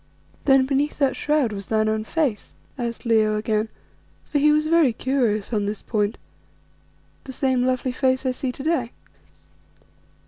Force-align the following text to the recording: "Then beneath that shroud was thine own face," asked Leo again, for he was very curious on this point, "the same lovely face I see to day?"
"Then 0.45 0.65
beneath 0.65 0.97
that 0.97 1.15
shroud 1.15 1.53
was 1.53 1.67
thine 1.67 1.87
own 1.87 2.05
face," 2.05 2.55
asked 2.75 3.05
Leo 3.05 3.37
again, 3.37 3.69
for 4.23 4.39
he 4.39 4.51
was 4.51 4.65
very 4.65 4.93
curious 4.93 5.53
on 5.53 5.67
this 5.67 5.83
point, 5.83 6.17
"the 7.25 7.31
same 7.31 7.63
lovely 7.67 7.91
face 7.91 8.25
I 8.25 8.31
see 8.31 8.51
to 8.51 8.63
day?" 8.63 8.93